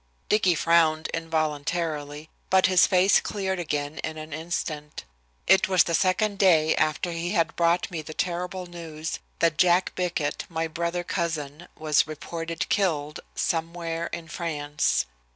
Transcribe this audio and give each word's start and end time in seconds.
Dicky 0.29 0.55
frowned 0.55 1.09
involuntarily, 1.13 2.27
but 2.49 2.65
his 2.65 2.87
face 2.87 3.19
cleared 3.19 3.59
again 3.59 3.99
in 3.99 4.17
an 4.17 4.33
instant. 4.33 5.03
It 5.45 5.67
was 5.67 5.83
the 5.83 5.93
second 5.93 6.39
day 6.39 6.75
after 6.75 7.11
he 7.11 7.33
had 7.33 7.55
brought 7.55 7.91
me 7.91 8.01
the 8.01 8.15
terrible 8.15 8.65
news 8.65 9.19
that 9.37 9.59
Jack 9.59 9.93
Bickett, 9.93 10.45
my 10.49 10.67
brother 10.67 11.03
cousin, 11.03 11.67
was 11.77 12.07
reported 12.07 12.67
killed 12.67 13.19
"somewhere 13.35 14.07
in 14.07 14.27
France." 14.27 15.05